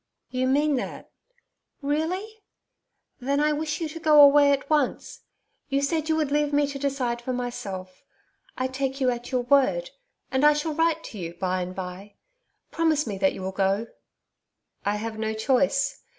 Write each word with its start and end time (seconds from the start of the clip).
'You 0.31 0.47
mean 0.47 0.77
that 0.77 1.11
really? 1.83 2.41
Then 3.19 3.39
I 3.39 3.51
wish 3.53 3.79
you 3.79 3.87
to 3.89 3.99
go 3.99 4.19
away 4.23 4.51
at 4.51 4.67
once. 4.67 5.19
You 5.69 5.83
said 5.83 6.09
you 6.09 6.15
would 6.15 6.31
leave 6.31 6.51
me 6.51 6.65
to 6.69 6.79
decide 6.79 7.21
for 7.21 7.33
myself. 7.33 8.01
I 8.57 8.65
take 8.67 8.99
you 8.99 9.11
at 9.11 9.31
your 9.31 9.41
word, 9.41 9.91
and 10.31 10.43
I 10.43 10.53
shall 10.53 10.73
write 10.73 11.03
to 11.03 11.19
you, 11.19 11.35
by 11.35 11.61
and 11.61 11.75
by. 11.75 12.15
Promise 12.71 13.05
me 13.05 13.19
that 13.19 13.33
you 13.33 13.43
will 13.43 13.51
go.' 13.51 13.89
'I 14.87 14.95
have 14.95 15.19
no 15.19 15.35
choice. 15.35 16.01